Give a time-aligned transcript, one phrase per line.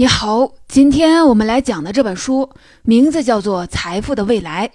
[0.00, 2.48] 你好，今天我们来讲的这本书
[2.82, 4.68] 名字叫做《财富的未来》。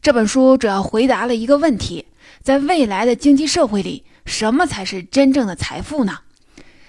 [0.00, 2.06] 这本书主要回答了一个问题：
[2.42, 6.20] 在未来的经济社会里，什么才是真正的财富呢？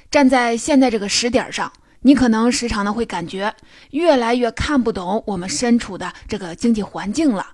[0.10, 1.70] 站在现在这个时点上，
[2.04, 3.54] 你可能时常的会感觉
[3.90, 7.46] 越来越看不懂我们身处的这个经济环境了。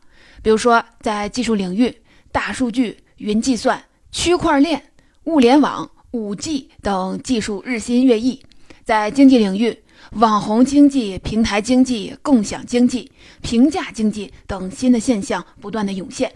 [0.43, 1.91] 比如说，在技术领域，
[2.31, 4.83] 大数据、云计算、区块链、
[5.23, 8.39] 物联网、五 G 等技术日新月异；
[8.85, 9.75] 在经济领域，
[10.13, 13.11] 网红经济、平台经济、共享经济、
[13.41, 16.31] 平价经济等新的现象不断的涌现，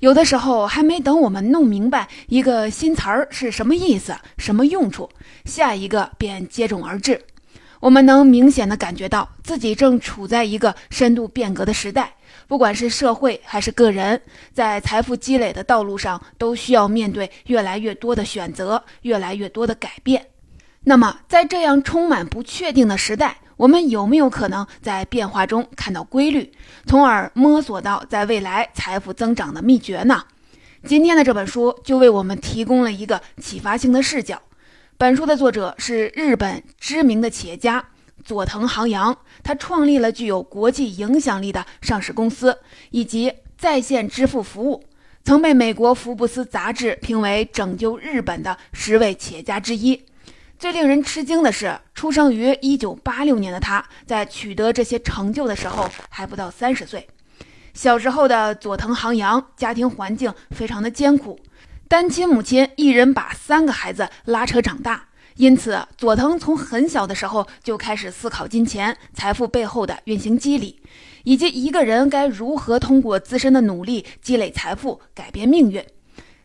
[0.00, 5.08] 有的时候还没等我们弄明白一个新词儿是什么意思、什么用处，
[5.44, 7.20] 下一个便接踵而至。
[7.80, 12.14] 我们能明显的感觉到自己正处在一个深度变革的时代，
[12.48, 14.20] 不管是社会还是个人，
[14.52, 20.26] 在财富积累的道路上，都需要面对越来越多的选择，越来越多的改变。
[20.86, 26.52] 那么，在这样充满不确定的时代，我们有没有可能在变化中看到规律，
[26.86, 30.24] 从而摸索到在未来财富增长的秘诀呢？
[30.86, 34.42] 今天的这本书就为我们提供了一个启发性的视角。
[34.98, 37.82] 本书的作者是日本知名的企业家
[38.22, 42.58] 佐藤航洋，他创立了具有国际影响力的上市公司
[42.90, 44.84] 以及在线支付服务，
[45.24, 50.04] 曾被美国福布斯杂志评为拯救日本的十位企业家之一。
[50.58, 57.06] 最令人吃惊的是，出生于1986年的他，在取得这些成就的时候还不到三十岁。
[57.74, 61.38] 小时候的佐藤航洋家庭环境非常的艰苦，
[61.88, 70.80] 单亲母亲一人把三个孩子拉扯长大，因此佐藤从很小的时候就开始思考金钱、财富背后的运行机理，
[71.24, 75.84] 以及一个人该如何通过自身的努力积累财富、改变命运。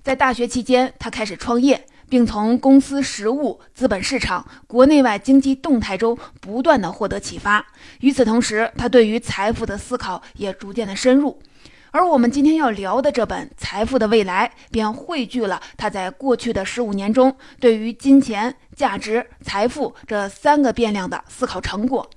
[0.01, 1.85] 在大学期间，他开始创业。
[2.09, 7.65] 并从公司实务、资本市场、国内外经济动态中不断的获得启发。
[8.01, 11.39] 与此同时，他对于财富的思考也逐渐的深入。
[11.91, 22.07] 而我们今天要聊的这本《财富的未来》，便汇聚了他在过去的十五年中对于金钱、价值、财富这三个变量的思考成果。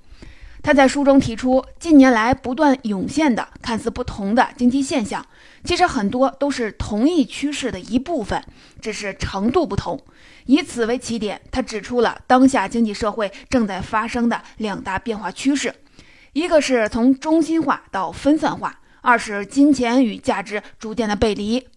[0.63, 5.23] 他在书中提出，近年来不断涌现的看似不同的经济现象，
[5.65, 8.41] 其实很多都是同一趋势的一部分，
[8.79, 9.99] 只是程度不同。
[10.45, 15.75] 以此为起点，他指出了当下经济社会正在发生的两大变化趋势：
[16.31, 21.67] 一个是从中心化到分散化；二是金钱与价值逐渐的背离，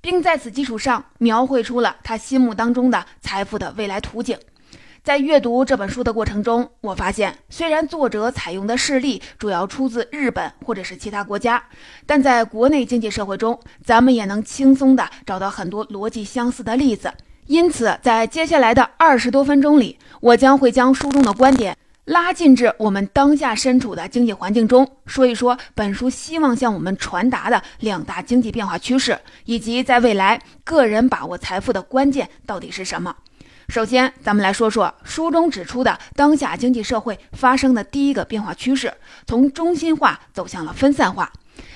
[0.00, 4.38] 并在此基础上描绘出了他心目当中的财富的未来图景。
[5.08, 11.64] 在阅读这本书的过程中，我发现，虽然作者采用的事例主要出自日本或者是其他国家，
[12.04, 17.10] 但在国内经济社会中，咱们也能轻松地找到很多逻辑相似的例子。
[17.46, 33.16] 因此，在接下来的二十多分钟里，我将会将书中的观点拉进至我们当下身处的经济环境中，说一说本书希望向我们传达的两大经济变化趋势，以及在未来个人把握财富的关键到底是什么。
[33.68, 38.90] 首先，咱们来说说书中指出的当下经济社会发生的第一个变化趋势，
[39.26, 41.30] 从中心化走向了分散化。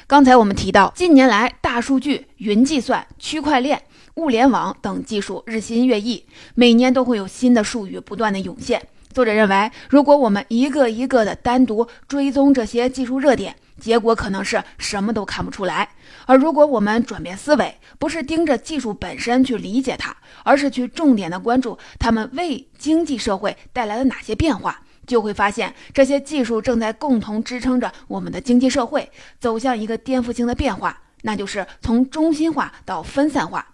[0.06, 3.82] 刚才我们提到，近年来大数据、云计算、区块链、
[4.14, 8.80] 物联网等技术日新月异，每年都会有新的术语不断的涌现。
[9.12, 15.88] 作者认为，如果我们一个一个的单独追踪这些技术热点，结果可能是什么都看不出来。
[16.26, 33.66] 而如果我们转变思维，不是盯着技术本身去理解它，而是去重点的关注它们为经济社会带来了哪些变化，就会发现这些技术正在共同支撑着我们的经济社会走向一个颠覆性的变化，那就是从中心化到分散化。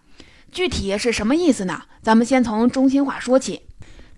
[0.50, 1.82] 具体是什么意思呢？
[2.00, 3.67] 咱们先从中心化说起。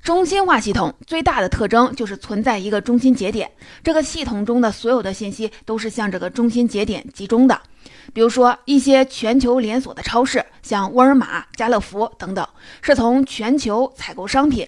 [0.02, 3.50] 中心化系统最大的特征就是存在一个中心节点，
[3.82, 7.60] 这个系统中的所有的信息都是向这个中心节点集中的。
[8.14, 12.46] 比如说，一些全球连锁的超市，像沃尔玛、家乐福等等，
[12.80, 14.66] 是从全球采购商品，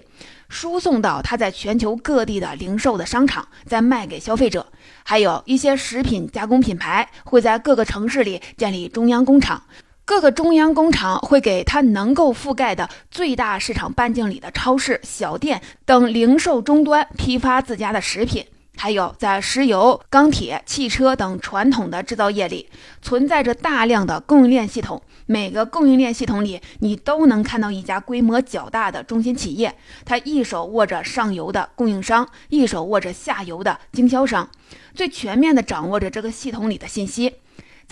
[0.49, 4.67] 输送到它在全球各地的零售的商场，再卖给消费者。
[5.03, 9.63] 还有一些食品加工品牌会在各个城市里建立中央工厂。
[10.05, 18.45] 各个中央工厂会给它能够覆盖的最大市场半径里的超市、小店等零售终端批发自家的食品。
[18.77, 22.69] 还有，在石油、钢铁、汽车等传统的制造业里，
[23.01, 25.01] 存在着大量的供应链系统。
[25.27, 29.73] 每个供应链系统里，你都能看到一家规模较大的中心企业，
[30.05, 34.51] 它一手握着上游的供应商，一手握着下游的经销商，
[34.95, 37.35] 最全面的掌握着这个系统里的信息。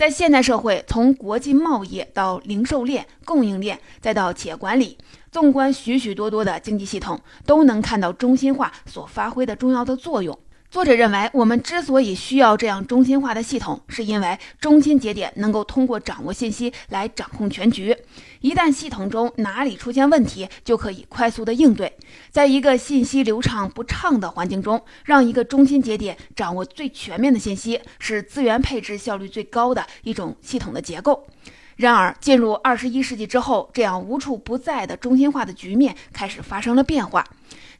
[0.01, 4.97] 在现代社会，从国际贸易到零售链、供应链，再到企业管理，
[5.31, 10.35] 纵观许许多多的经济系统，都能看到中心化所发挥的重要的作用。
[10.71, 17.95] 作者认为，我们之所以需要这样中心化的系统，是因为中心节点能够通过掌握信息来掌控全局。
[18.41, 21.95] 一旦系统中哪里出现问题，就可以快速的应对。
[22.31, 31.25] 在一个信息流畅不畅的环境中，让一个中心节点掌握最全面的信息，是资源配置效率最高的一种系统的结构。
[31.77, 37.25] 然而，进入二十一世纪之后，这样无处不在的中心化的局面开始发生了变化。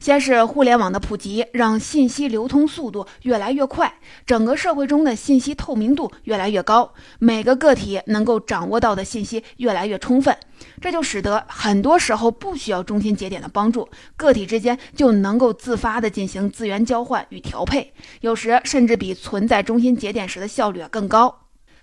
[0.02, 10.36] 先是互联网的普及，让信息流通速度越来越快，整个社会中的信息透明度越来越高，每个个体能够掌握到的信息越来越充分，
[10.80, 21.41] 这就使得很多时候不需要中心节点的帮助，个体之间就能够自发的进行资源交换与调配，有时甚至比存在中心节点时的效率更高。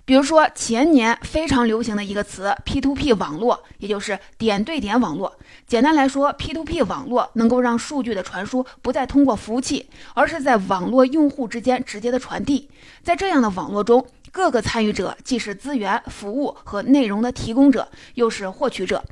[0.09, 5.37] 比如说前年非常流行的一个词 P2P 网络，也就是点对点网络。
[5.67, 12.67] 简单来说，P2P 网络能够让数据的传输不再通过服务器，而是在网络用户之间直接的传递。
[13.03, 19.03] 在这样的网络中，各个参与者既是资源、服务和内容的提供者，又是获取者。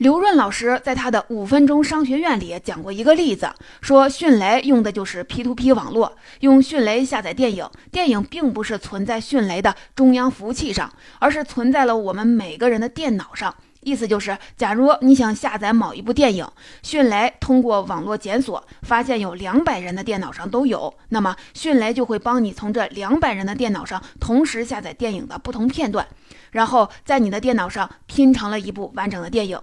[0.00, 3.52] 刘润老师在他的五分钟商学院里讲过一个例子，
[3.82, 13.54] 说迅雷用的就是 P2P 网络，用迅雷下载电影，电影并不是存在迅雷的中央服务器上，而是存在了我们每个人的电脑上。
[13.82, 16.46] 意思就是，假如你想下载某一部电影，
[16.82, 26.06] 迅雷通过网络检索，发现有两百人的电脑上都有，那么迅雷就会帮你从这两百人的电脑上同时下载电影的不同片段，
[26.52, 29.58] 然后在你的电脑上拼成了一部完整的电影。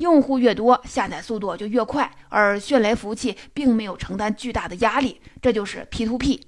[0.00, 6.40] 用户越多，下载速度就越快，而迅雷服务器并没有承担巨大的压力，这就是 P2P。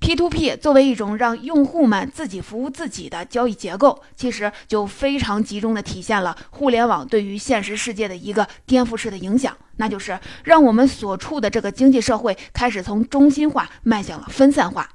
[0.00, 14.88] P2P 作为一种让用户们自己服务自己的交易结构，其实就非常集中地体现了互联网对于现实世界的一个颠覆式的影响，那就是让我们所处的这个经济社会开始从中心化迈向了分散化。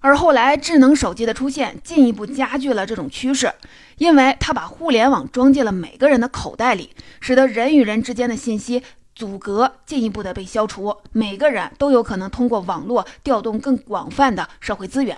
[0.00, 3.52] 而后来，智能手机的出现进一步加剧了这种趋势，
[3.98, 8.82] 因为它把互联网装进了每个人的口袋里，使得人与人之间的信息
[9.14, 15.14] 阻隔进一步的被消除，每个人都有可能通过网络调动更广泛的社会资源。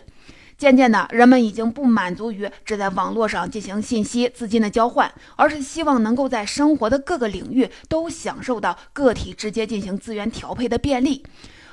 [0.58, 11.24] 渐渐的，人们已经不满足于只在网络上进行信息、资金的交换，而是希望能够在生活的各个领域都享受到个体直接进行资源调配的便利。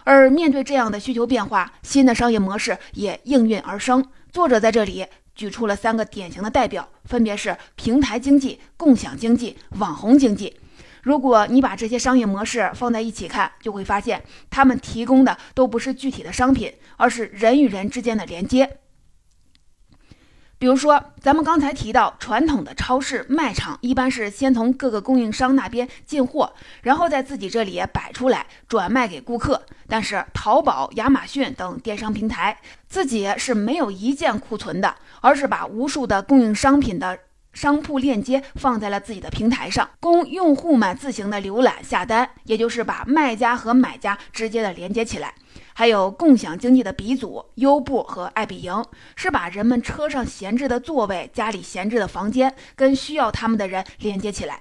[0.10, 4.04] 而面对这样的需求变化，新的商业模式也应运而生。
[4.32, 10.60] 作者在这里举出了三个典型的代表，分别是平台经济、共享经济、网红经济。
[11.04, 14.20] 如果你把这些商业模式放在一起看，就会发现，
[14.50, 18.80] 他们提供的都不是具体的商品，而是人与人之间的连接。
[20.60, 29.64] 比如说，咱们刚才提到，传统的超市、卖场一般是先从各个供应商那边进货，然后在自己这里摆出来，转卖给顾客。
[29.88, 32.58] 但是，淘宝、亚马逊等电商平台
[32.90, 37.18] 自己是没有一件库存的，而是把无数的供应商品的
[37.54, 45.34] 商铺链接放在了自己的平台上，供用户们自行的浏览下单，也就是把卖家和买家直接的连接起来。
[45.80, 48.84] 还有共享经济的鼻祖优步和爱彼迎，
[49.16, 54.60] 是把人们车上闲置的座位、家里闲置的房间跟需要他们的人连接起来。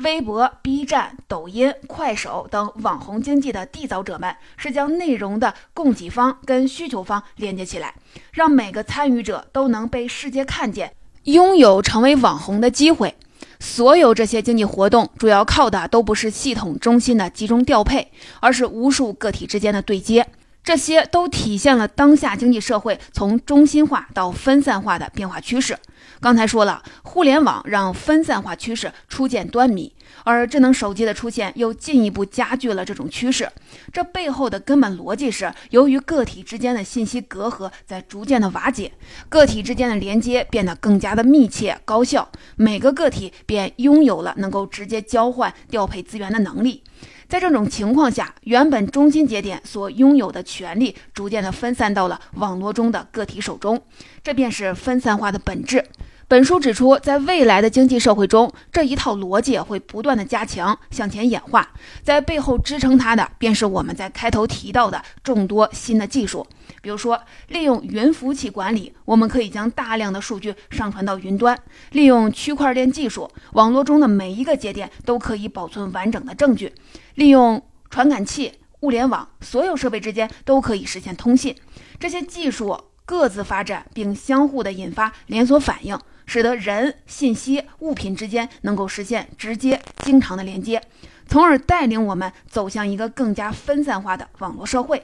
[0.00, 7.94] 微博、B 站、抖音、快手等网红经济的缔造者们，是将内容的供给方跟需求方连接起来，
[8.32, 13.14] 让每个参与者都能被世界看见，拥有成为网红的机会。
[13.58, 20.26] 所有这些经济活动，主要靠的都不是系统中心的集中调配，而是无数个体之间的对接。
[20.68, 25.74] 这些都体现了当下经济社会从中心化到分散化的变化趋势。
[26.20, 29.90] 刚才说了，互联网让分散化趋势初见端倪，
[30.24, 33.48] 而智能手机的出现又进一步加剧了这种趋势。
[33.90, 38.92] 这背后的根本逻辑是，由于个体之间的信息隔阂在逐渐的瓦解，
[39.30, 46.82] 个体之间的连接变得更加的密切高效，每个个体便拥有了能够直接交换调配资源的能力。
[47.28, 53.82] 在这种情况下，原本中心节点所拥有的权利逐渐的分散到了网络中的个体手中，
[54.24, 55.84] 这便是分散化的本质。
[56.28, 61.66] 本书指出，在未来的经济社会中，这一套逻辑会不断的加强、向前演化，
[62.02, 66.46] 在背后支撑它的，便是我们在开头提到的众多新的技术。
[66.82, 71.56] 比如说，利用云服务器管理，我们可以将大量的数据上传到云端；
[71.92, 76.68] 利用区块链技术，网络中的每一个节点都可以保存完整的证据；
[77.14, 81.56] 利用传感器、物联网，所有设备之间都可以实现通信。
[81.98, 85.98] 这些技术各自发展，并相互的引发连锁反应。
[86.28, 90.80] 使得人、信息、物品之间能够实现直接、经常的连接。
[91.26, 95.02] 从而带领我们走向一个更加分散化的网络社会。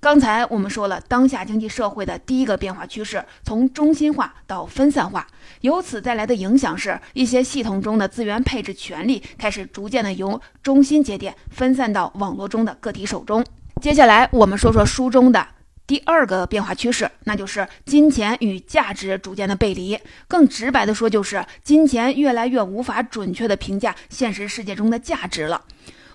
[0.00, 5.26] 刚才我们说了，当下经济社会的第一个变化趋势从中心化到分散化，
[5.62, 13.44] 由此带来的影响是一些系统中的资源配置权利开始逐渐的由中心节点分散到网络中的个体手中。
[13.82, 15.46] 接下来我们说说书中的
[15.88, 19.98] 第二个变化趋势，那就是金钱与价值逐渐的背离。
[20.28, 25.64] 更直白的说，就是金钱越来越无法准确的评价现实世界中的价值了。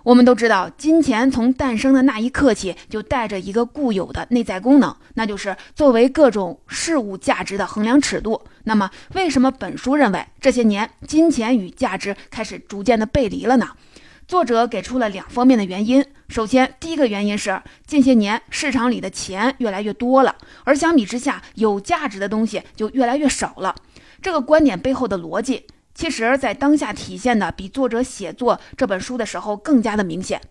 [0.03, 8.39] 我们都知道，金钱从诞生的那一刻起，就带着一个固有的内在功能，那就是作为各种事物价值的衡量尺度。
[8.65, 13.69] 那么，为什么本书认为这些年金钱与价值开始逐渐的背离了呢？
[14.33, 16.03] 作者给出了两方面的原因。
[16.27, 23.75] 首先，第一个原因是近些年市场里的钱越来越多了，而相比之下，有价值的东西就越来越少了。
[24.23, 25.67] 这个观点背后的逻辑。
[25.93, 30.41] 其实，在当下体现的比作者写作这本书的时候更加的明显。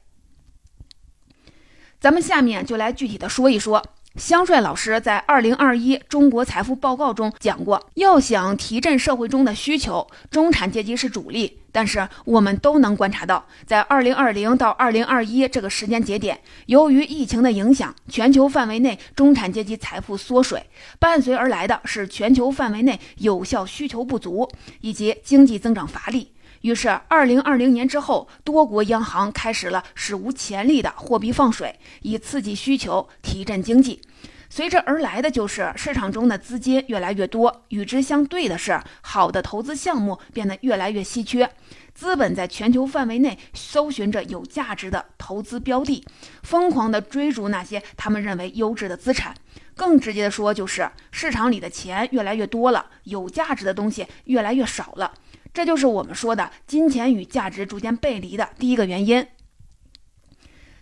[1.98, 3.84] 咱们下面就来具体的说一说。
[4.16, 11.61] 香帅老师在《二零二一中国财富报告》中讲过，要想提振社会中的需求，中产阶级是主力。
[11.75, 20.62] 但是我们都能观察到，在二零二零到二零二一这个时间节点，由于疫情的影响，全球范围内中产阶级财富缩水，
[20.99, 24.47] 伴随而来的是全球范围内有效需求不足
[24.83, 26.31] 以及经济增长乏力。
[26.62, 34.00] 于是，二零二零年之后，多国央行开始了史无前例的货币放水，以刺激需求，提振经济。
[34.49, 41.50] 随之而来的就是市场中的资金越来越多，与之相对的是，好的投资项目变得越来越稀缺。
[41.95, 46.04] 资本在全球范围内搜寻着有价值的投资标的，
[46.45, 49.35] 疯狂地追逐那些他们认为优质的资产。
[49.75, 55.12] 更直接的说，就是市场里的钱越来越多了，有价值的东西越来越少了。
[55.52, 59.26] 这就是我们说的金钱与价值逐渐背离的第一个原因。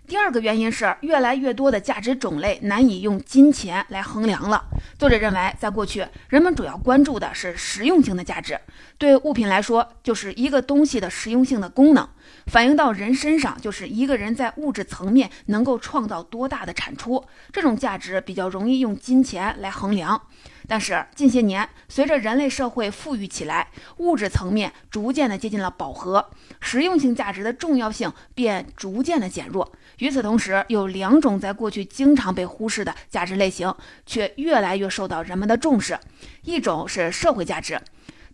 [0.06, 4.64] 第二个原因是，越来越多的价值种类难以用金钱来衡量了。
[4.98, 8.58] 作者认为，在过去，人们主要关注的是实用性的价值，
[8.98, 12.04] 对物品来说，就是一个东西的实用性的功能；
[12.46, 17.24] 反映到人身上，就是一个人在物质层面能够创造多大的产出。
[17.52, 20.20] 这种价值比较容易用金钱来衡量。
[20.68, 29.72] 但是近些年，随着人类社会富裕起来，物质层面逐渐的接近了饱和，实用性价值的重要性便逐渐的减弱。
[29.98, 33.74] 与此同时，有两种在过去经常被忽视的价值类型，
[34.06, 35.98] 却越来越受到人们的重视。
[36.44, 37.80] 一种是社会价值。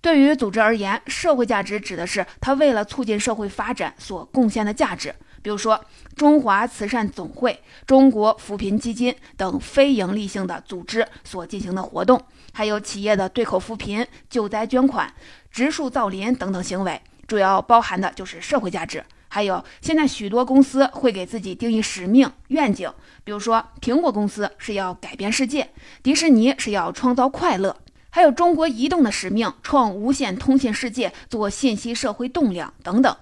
[0.00, 5.14] 对于组织而言，社会价值指的是它为了促进社会发展所贡献的价值。
[5.42, 5.80] 比如说，
[6.16, 12.20] 中华慈善总会、中国扶贫基金等非营利性的组织所进行的活动，
[12.52, 15.12] 还有企业的对口扶贫、救灾捐款、
[15.50, 19.04] 植树造林等等行为，主要包含的就是社会价值。
[19.28, 22.90] 还有，现在许多公司会给自己定义使命、愿景，
[23.22, 25.68] 比如说，苹果公司是要改变世界，
[26.02, 27.76] 迪士尼是要创造快乐，
[28.16, 33.14] 还有中国移动的使命，创无线通信世界，做信息社会栋梁等等。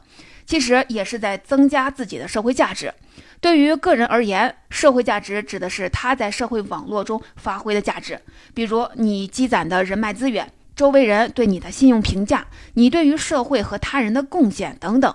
[0.46, 2.94] 其实也是在增加自己的社会价值。
[3.40, 8.20] 对于个人而言，社会价值指的是他在社会网络中发挥的价值，
[8.54, 15.12] 比如你积攒的人脉资源、周围人对你的信用评价、你对于社会和他人的贡献等等。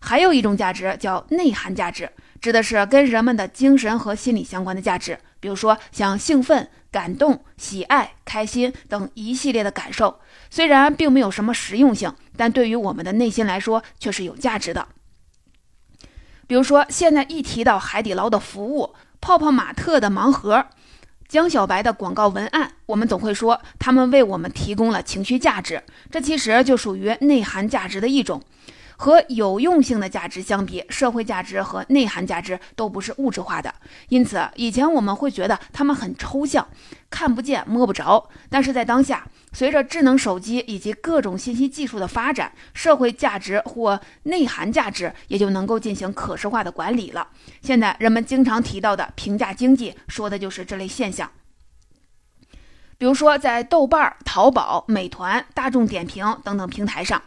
[0.00, 2.10] 还有一种价值叫内涵价值，
[2.40, 10.20] 指的是跟人们的精神和心理相关的价值，比如说像兴奋、感动、喜爱、开心等一系列的感受。
[10.50, 14.86] 虽然并没有什么实用性，但对于我们的内心来说却是有价值的。
[16.46, 20.66] 比如说，现在一提到海底捞的服务、泡泡玛特的盲盒、
[21.26, 28.42] 江小白的广告文案，我们总会说他们为我们提供了情绪价值，这其实就属于内涵价值的一种。
[29.02, 33.74] 和有用性的价值相比，社会价值和内涵价值都不是物质化的，
[34.10, 36.64] 因此以前我们会觉得它们很抽象，
[37.10, 38.30] 看不见摸不着。
[38.48, 47.26] 但是在当下，随着智能手机以及各种信息技术的发展，社会价值或内涵价值也就能够进行可视化的管理了。
[47.60, 51.28] 现在人们经常提到的评价经济，说的就是这类现象。
[52.98, 57.20] 比如说，在豆瓣、淘宝、美团、大众点评等等平台上。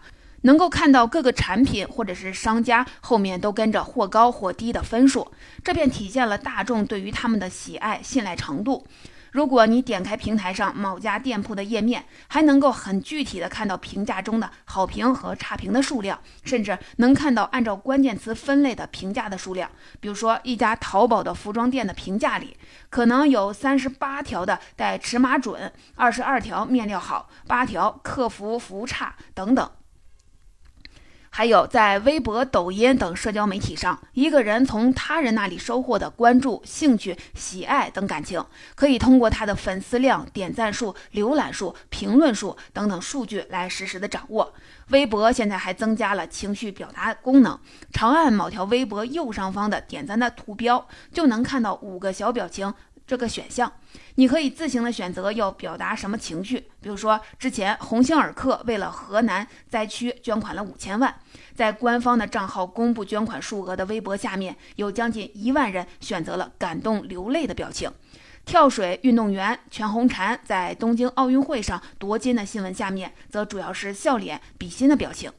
[0.45, 5.27] 能够看到各个产品或者是商家后面都跟着或高或低的分数，
[5.63, 8.85] 这便体现了大众对于他们的喜爱信赖程度。
[9.31, 19.69] 如果你点开平台上某家店铺的页面，还能够很具体的看到评价中的好评和差评的数量，甚至能看到按照关键词分类的评价的数量。
[19.99, 22.55] 比如说，一家淘宝的服装店的评价里，
[22.89, 29.69] 可能有三十八条的带尺码准，二十二条面料好，八条客服服务差等等。
[31.37, 38.41] 还有在微博、抖音等社交媒体上，一个人从他人那里收获的关注、兴趣、喜爱等感情，
[38.73, 44.53] 可以通过他的粉丝量、点赞数、浏览数、评论数等等数据来实时的掌握。
[44.91, 47.59] 微博现在还增加了情绪表达功能，
[47.91, 52.73] 长按某条微博右上方的点赞的图标，就能看到五个小表情。
[53.07, 53.71] 这个选项，
[54.15, 56.57] 你可以自行的选择要表达什么情绪。
[56.81, 61.13] 比如说，之前鸿星尔克为了河南灾区捐款了五千万，
[61.53, 67.91] 在官方的账号公布捐款数额的微博下面，有将近一万人选择了感动流泪的表情。
[68.43, 75.31] 跳水运动员全红婵在东京奥运会上夺金的新闻下面，则主要是笑脸比心的表情。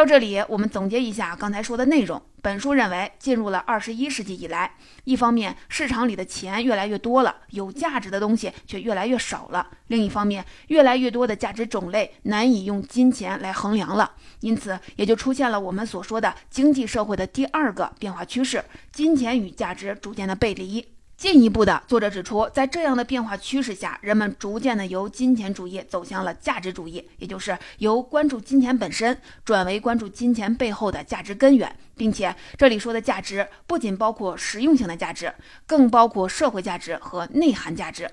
[0.00, 2.22] 到这里，我们总结一下刚才说的内容。
[2.40, 20.82] 本书认为，进入了二十一世纪以来，一方面市场里的钱越来越多了，有价值的东西却越来越少了；另一方面，越来越多的价值种类难以用金钱来衡量了，因此也就出现了我们所说的经济社会的第二个变化趋势：金钱与价值逐渐的背离。
[21.20, 35.30] 进一步的，作者指出，在这样的变化趋势下，人们逐渐的由金钱主义走向了价值主义，也就是由关注金钱本身转为关注金钱背后的价值根源，并且这里说的价值不仅包括实用性的价值，
[35.66, 38.10] 更包括社会价值和内涵价值。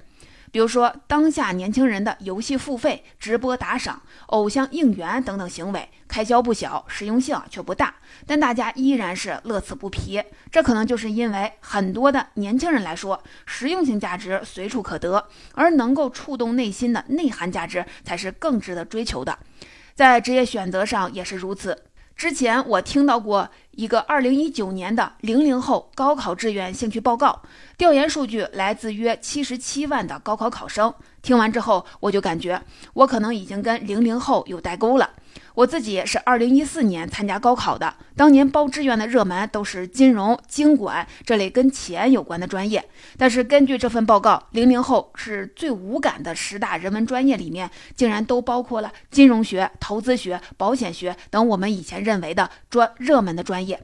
[0.51, 10.21] 比如说，当下年轻人的游戏付费、直播打赏、偶像应援等等行为，开销不小，实用性却不大，但大家依然是乐此不疲。
[10.49, 19.37] 这可能就是因为很多的年轻人来说，实用性价值随处可得，而能够触动内心的内涵价值才是更值得追求的。
[19.93, 21.83] 在职业选择上也是如此。
[22.17, 27.43] 之前我听到过一个二零一九年的零零后高考志愿兴趣报告，
[27.77, 30.91] 调研数据来自约七十七万的高考考生。
[31.21, 32.59] 听完之后，我就感觉
[32.93, 35.07] 我可能已经跟零零后有代沟了。
[35.57, 42.87] 我自己是二零一四年参加高考的，当年报志愿的热门都是金融、经管这类跟钱有关的专业。
[43.17, 53.81] 但是根据这份报告，零零后是最无感的十大人文专业里面，竟然都包括了金融学、投资学、保险学等我们以前认为的专热门的专业。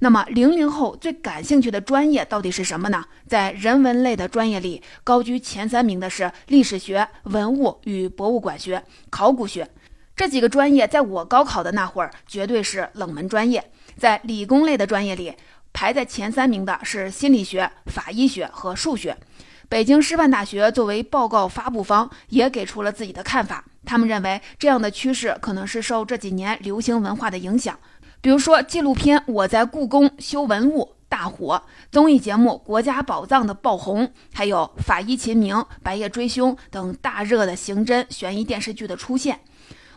[0.00, 3.04] 那么零零后最感兴趣的专业到底是什么呢？
[3.28, 9.68] 在人文类的专业里，高居前三名的是历史学、文物与博物馆学、考古学。
[10.14, 13.64] 这几个专业在我高考的那会儿绝对是冷门专业。
[13.96, 15.34] 在理工类的专业里，
[15.72, 19.16] 排在前三名的是心理学、法医学和数学。
[19.68, 23.64] 北京师范大学作为报告发布方，也给出了自己的看法。
[23.84, 27.78] 他们认为这样的趋势可能是受这几年流行文化的影响，
[28.20, 39.40] 比如说纪录片《我在故宫修文物》大火，综艺节目《国家宝藏》的爆红，还有《法医秦明》《白夜追凶》等大热的刑侦悬疑电视剧的出现。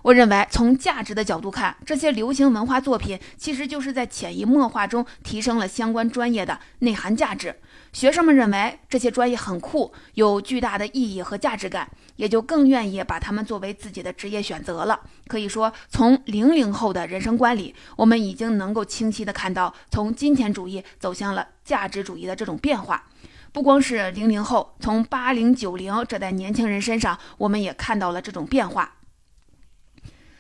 [0.06, 7.60] 我认为，从价值的角度看，这些流行文化作品其实就是在潜移默化中提升了相关专业的内涵价值。
[7.92, 15.00] 学生们认为这些专业很酷，有巨大的意义和价值感，也就更愿意把它们作为自己的职业选择了。
[15.26, 23.06] 可以说，从零零后的人生观里，我们已经能够清晰地看到从金钱主义走向了价值主义的这种变化。
[23.52, 28.92] 不光是零零后，从八零九零这代年轻人身上，我们也看到了这种变化。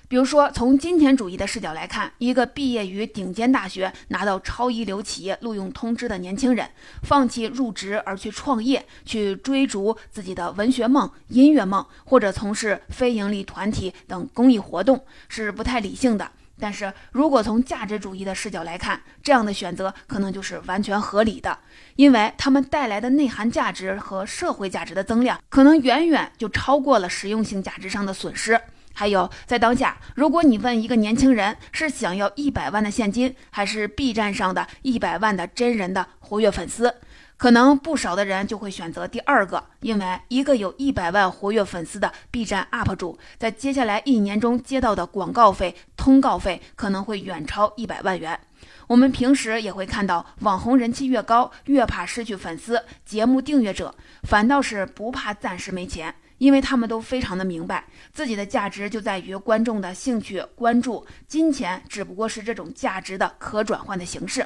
[0.08, 6.70] 比如说，从金钱主义的视角来看，一个毕业于顶尖大学、拿到超一流企业录用通知的年轻人，
[7.04, 16.30] 放弃入职而去创业，去追逐自己的文学梦、音乐梦，或者从事非营利团体等公益活动，是不太理性的。
[16.58, 21.58] 但是如果从价值主义的视角来看，这样的选择可能就是完全合理的，
[21.98, 28.62] 因为他们带来的内涵价值和社会价值的增量，可能远远就超过了实用性价值上的损失。
[28.98, 36.96] 还有，在当下，如果你问一个年轻人是想要一百万的现金，还是 B 站上的一百万的真人的活跃粉丝，
[37.36, 48.40] 可能不少的人就会选择第二个，因为一个有一百万活跃粉丝的 B 站 UP 主，在接下来一年中接到的广告费、通告费可能会远超一百万元。
[48.88, 56.16] 我们平时也会看到，网红人气越高，越怕失去粉丝、节目订阅者，反倒是不怕暂时没钱。
[56.38, 64.46] 因为他们都非常的明白，自己的价值就在于观众的兴趣、关注，金钱只不过是这种价值的可转换的形式。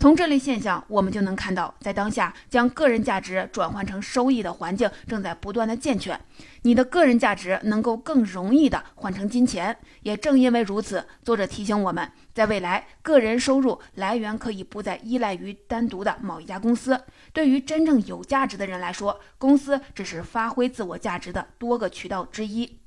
[0.00, 6.18] 从这类现象，我们就能看到，在当下将个人价值转换成收益的环境正在不断的健全。
[6.62, 9.76] 你的个人价值能够更容易的换成金钱。
[10.02, 17.00] 也正因为如此，作者提醒我们，在未来，个人收入来源可以不再依赖于单独的某一家公司。
[17.32, 22.78] 对于真正有价值的人来说，公司只是发挥自我价值的多个渠道之一。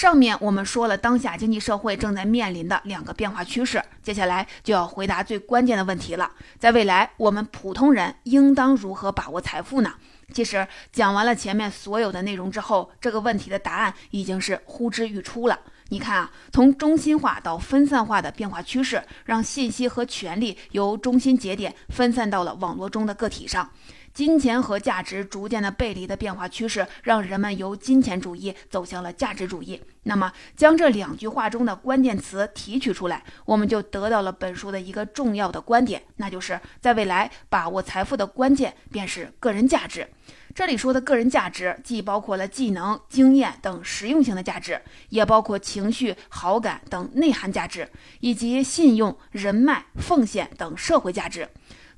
[0.00, 9.92] 上面我们说了当下经济社会正在面临的两个变化趋势，接下来就要回答最关键的问题了：在未来，我们普通人应当如何把握财富呢？
[10.32, 15.60] 其实讲完了前面所有的内容之后，这个问题的答案已经是呼之欲出了。
[15.90, 23.68] 你看啊，从中心化到分散化的变化趋势，让信息和权力由中心节点分散到了网络中的个体上。
[24.12, 29.80] 金钱和价值逐渐的背离的变化趋势，让人们由金钱主义走向了价值主义。
[30.02, 40.08] 那么，将这两句话中的关键词提取出来，我们就得到了本书的一个重要的观点，那就是在未来把握财富的关键便是个人价值。
[40.52, 51.48] 这里说的个人价值，既包括了技能、经验等实用性的价值，也包括情绪、好感等内涵价值，以及信用、人脉、奉献等社会价值。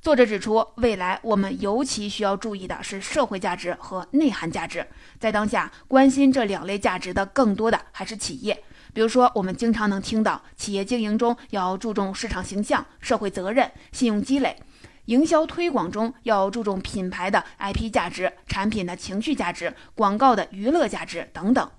[0.03, 4.85] 作者指出，未来我们尤其需要注意的是社会价值和内涵价值。
[5.21, 8.65] 在当下，关心这两类价值的更多的还是企业。
[8.93, 14.57] 比如说，我们经常能听到，企业经营中要注重市场形象、社会责任、信用积累；
[15.05, 21.71] 营销推广中要注重品牌的 IP 价值、产品的情绪价值、广告的娱乐价值等等。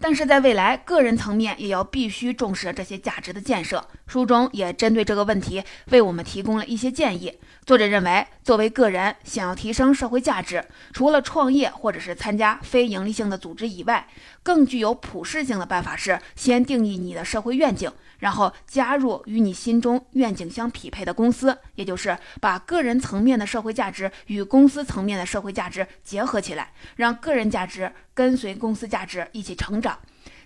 [0.00, 3.84] 但是在未来，个人层面也要必须重视这些价值的建设。
[4.06, 7.38] 书中也针对这个问题为我们提供了一些建议。
[7.66, 14.06] 作者认为，作为个人想要提升社会价值，除了创业或者是参加非营利性的组织以外，
[14.42, 17.92] 更具有普适性的办法是先定义你的社会愿景。
[18.18, 29.98] 然后加入与你心中愿景相匹配的公司，也就是把个人层面的社会价值与公司层面的社会价值结合起来，让个人价值跟随公司价值一起成长。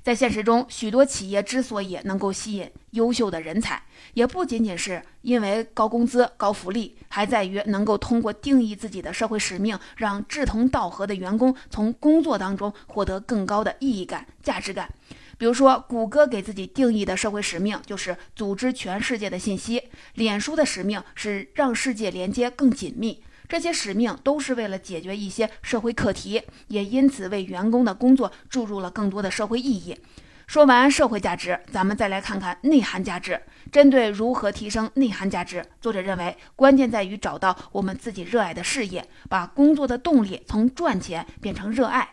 [0.02, 3.80] 在现实中，许多企业之所以能够吸引优秀的人才，
[4.14, 14.90] 也不仅仅是因为高工资、高福利，还在于能够通过定义自己的社会使命，让志同道合的员工从工作当中获得更高的意义感、价值感。
[15.38, 19.79] 比如说，谷歌给自己定义的社会使命就是组织全世界的信息；
[20.14, 23.23] 脸书的使命是让世界连接更紧密。
[23.49, 29.99] 这些使命都是为了解决一些社会课题，也因此为员工的工作注入了更多的社会意义。
[30.47, 33.40] 说完社会价值，咱们再来看看内涵价值。
[33.71, 42.09] 针对如何提升内涵价值，作者认为关键在于找到我们自己热爱的事业，把工作的动力从赚钱变成热爱。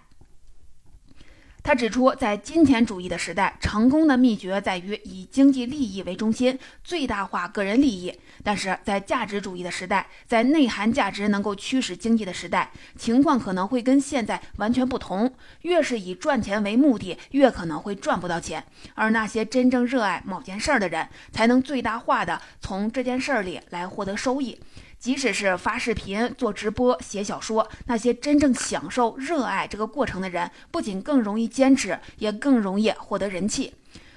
[1.69, 8.12] 他指出，在金钱主义的时代，成功的秘诀在于以经济利益为中心，最大化个人利益；
[8.43, 15.32] 但是在价值主义的时代，在内涵价值能够驱使经济的时代，情况可能会跟现在完全不同。
[15.62, 18.65] 越是以赚钱为目的，越可能会赚不到钱。
[18.95, 24.60] 而那些真正热爱某件事儿的人，才能最大化的从这件事儿里来获得收益。
[24.99, 33.73] 即使是发视频、做直播、写小说，那些真正享受、热爱这个过程的人，不仅更容易坚持，也更容易获得人气。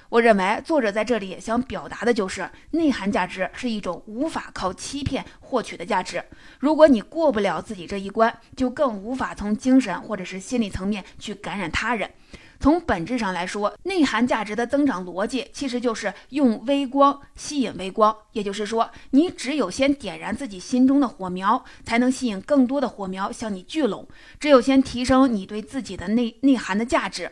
[0.09, 6.23] 我认为，作者在这里想表达的就是，内涵价值是一种无法靠欺骗获取的价值。
[6.59, 12.11] 如果你过不了自己这一关，就更无法从精神或者是心理层面去感染他人。
[12.63, 18.15] 从本质上来说，内涵价值的增长逻辑其实就是用微光吸引微光。
[18.31, 24.07] 也就是说，你只有先点燃自己心中的火苗，才能吸引更多的火苗向你聚拢。
[24.39, 27.29] 只有先提升你对自己的内内涵的价值，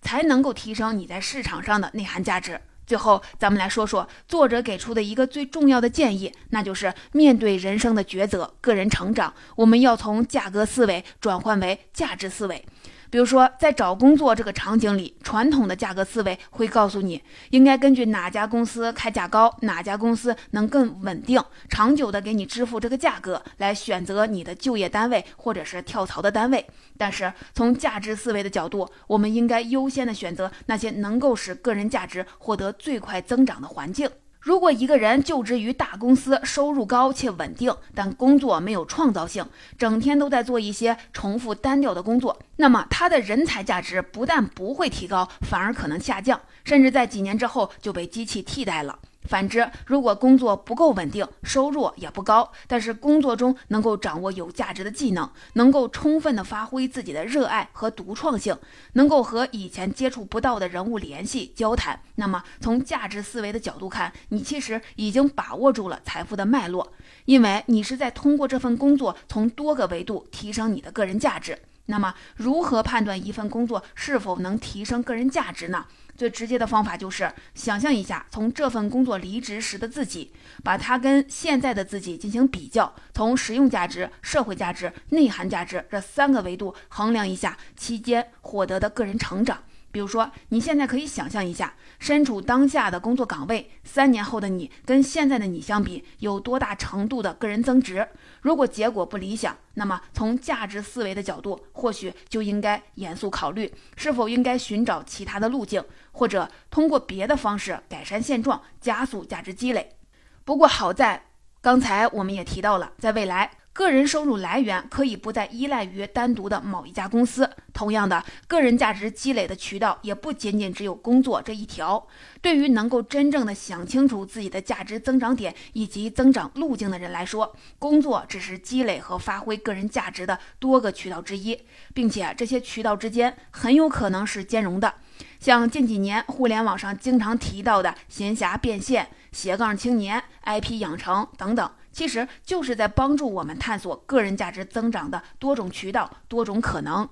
[0.00, 2.58] 才能够提升你在市场上的内涵价值。
[2.86, 12.64] 最后，咱们来说说作者给出的一个最重要的建议，那就是面对人生的抉择、个人成长，我们要从价格思维转换为价值思维。
[13.10, 17.20] 比如说，在找工作这个场景里，传统的价格思维会告诉你，
[17.50, 26.64] 应该根据哪家公司开价高，哪家公司能更稳定、长久的给你支付这个价格，来选择你的就业单位或者是跳槽的单位。
[26.96, 34.08] 但是从价值思维的角度，我们应该优先的选择那些能够使个人价值获得最快增长的环境。
[34.40, 39.44] 如果一个人就职于大公司，收入高且稳定，但工作没有创造性，
[39.76, 48.98] 整天都在做一些重复单调的工作，那么他的人才价值不但不会提高，反而可能下降，甚至在几年之后就被机器替代了。
[49.28, 58.56] 反之，如果工作不够稳定，收入也不高，但是工作中能够掌握有价值的技能，能够充分的发挥自己的热爱和独创性，
[58.94, 66.92] 能够和以前接触不到的人物联系交谈，那么从价值思维的角度看，你其实已经把握住了财富的脉络，
[67.26, 71.58] 因为你是在通过这份工作从多个维度提升你的个人价值。
[71.90, 75.84] 那么，如何判断一份工作是否能提升个人价值呢？
[76.16, 89.62] 最直接的方法就是想象一下，从这份工作离职时的自己，把它跟现在的自己进行比较，从实用价值、社会价值、内涵价值这三个维度衡量一下期间获得的个人成长。
[89.92, 98.06] 比如说，你现在可以想象一下，身处当下的工作岗位，三年后的你跟现在的你相比，有多大程度的个人增值？
[98.42, 109.96] 如果结果不理想，那么从价值思维的角度，或许就应该严肃考虑，是否应该寻找其他的路径，或者通过别的方式改善现状，加速价值积累。
[110.44, 111.26] 不过好在，
[111.60, 113.50] 刚才我们也提到了，在未来。
[113.72, 117.48] 个人收入来源可以不再依赖于单独的某一家公司。
[117.72, 122.06] 同样的，个人价值积累的渠道也不仅仅只有工作这一条。
[122.42, 131.58] 对于能够真正的想清楚自己的价值增长点以及增长路径的人来说，工作只是积累和发挥个人价值的多个渠道之一，
[131.94, 134.94] 并且这些渠道之间很有可能是兼容的。
[135.38, 141.70] 像近几年互联网上经常提到的闲暇变现、斜杠青年、IP 养成等等。
[141.92, 147.08] 其实就是在帮助我们探索个人价值增长的多种渠道、多种可能。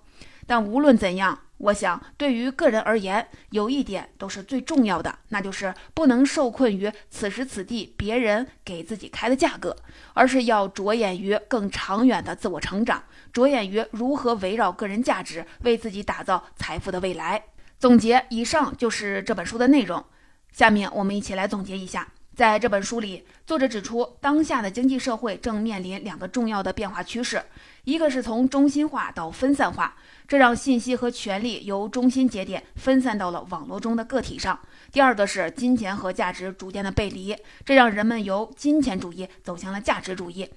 [0.46, 9.76] 但无论怎样，我想对于个人而言，有一点都是最重要的，那就是不能受困于此时此地别人给自己开的价格，
[10.14, 17.42] 而是要着眼于更长远的自我成长，着眼于如何围绕个人价值为自己打造财富的未来。
[17.78, 20.02] 总结以上就是这本书的内容，
[20.50, 22.08] 下面我们一起来总结一下。
[22.38, 27.42] 在这本书里，作者指出，当下的经济社会正面临两个重要的变化趋势：
[27.82, 29.96] 一个是从中心化到分散化，
[30.28, 34.54] 这让信息和权力由中心节点分散到了网络中的个体上；
[34.92, 40.48] 第二个是金钱和价值逐渐的背离，这让人们由金钱主义走向了价值主义。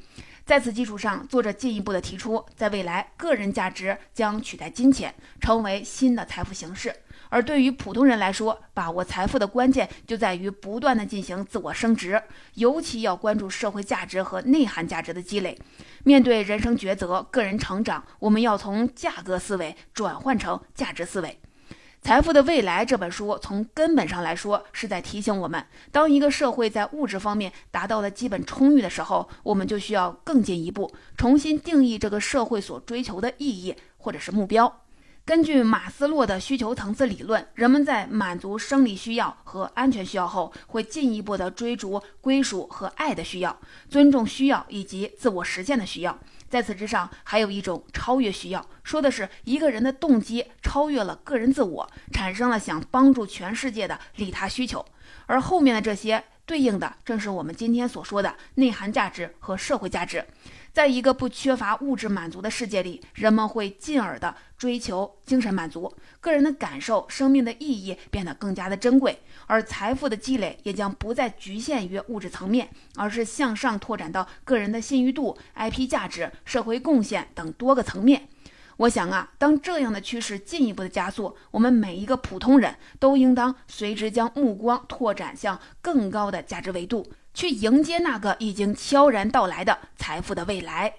[0.46, 6.94] 在此基础上，作者进一步的提出，在未来，个人价值将取代金钱，成为新的财富形式。
[7.32, 12.22] 而对于普通人来说，把握财富的关键就在于不断的进行自我升值，
[12.56, 15.58] 尤其要关注社会价值和内涵价值的积累。
[16.04, 21.40] 面对人生抉择、个人成长，我们要从价格思维转换成价值思维。
[22.04, 34.82] 《财富的未来》这本书从根本上来说是在提醒我们：当一个社会在物质方面达到了基本充裕的时候，我们就需要更进一步重新定义这个社会所追求的意义或者是目标。
[35.24, 43.56] 根据马斯洛的需求层次理论，人们在满足生理需要和安全需要后，会进一步的追逐归属和爱的需要、
[43.88, 46.18] 尊重需要以及自我实现的需要。
[46.50, 54.84] 在此之上，还有一种超越需要，说的是一个人的动机超越了个人自我，产生了想帮助全世界的利他需求。
[55.28, 60.26] 而后面的这些对应的，正是我们今天所说的内涵价值和社会价值。
[60.74, 78.30] 在一个不缺乏物质满足的世界里，人们会进而的追求精神满足，个人的感受、生命的意义变得更加的珍贵，而财富的积累也将不再局限于物质层面，而是向上拓展到个人的信誉度、IP 价值、社会贡献等多个层面。
[78.78, 87.06] 我想啊，当这样的趋势进一步的加速，我们每一个普通人都应当随之将目光拓展向更高的价值维度。
[87.34, 90.94] 去迎接那个已经悄然到来的财富的未来。